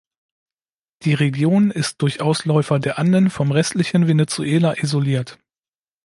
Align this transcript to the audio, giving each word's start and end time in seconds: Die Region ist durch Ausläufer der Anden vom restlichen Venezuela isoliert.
Die 1.03 1.13
Region 1.13 1.69
ist 1.69 2.01
durch 2.01 2.21
Ausläufer 2.23 2.79
der 2.79 2.97
Anden 2.97 3.29
vom 3.29 3.51
restlichen 3.51 4.07
Venezuela 4.07 4.73
isoliert. 4.79 5.37